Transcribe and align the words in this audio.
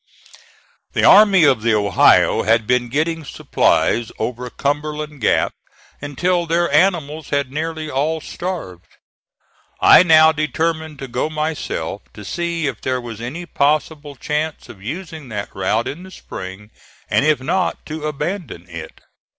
The 0.93 1.03
Army 1.03 1.43
of 1.43 1.61
the 1.61 1.75
Ohio 1.75 2.41
had 2.41 2.65
been 2.65 2.89
getting 2.89 3.23
supplies 3.23 4.11
over 4.17 4.49
Cumberland 4.49 5.21
Gap 5.21 5.53
until 6.01 6.47
their 6.47 6.73
animals 6.73 7.29
had 7.29 7.51
nearly 7.51 7.87
all 7.87 8.19
starved. 8.19 8.97
I 9.79 10.01
now 10.01 10.31
determined 10.31 10.97
to 10.97 11.07
go 11.07 11.29
myself 11.29 12.01
to 12.15 12.25
see 12.25 12.65
if 12.65 12.81
there 12.81 12.99
was 12.99 13.21
any 13.21 13.45
possible 13.45 14.15
chance 14.15 14.69
of 14.69 14.81
using 14.81 15.29
that 15.29 15.55
route 15.55 15.87
in 15.87 16.01
the 16.01 16.09
spring, 16.09 16.71
and 17.07 17.23
if 17.23 17.39
not 17.39 17.85
to 17.85 18.07
abandon 18.07 18.67
it. 18.69 19.01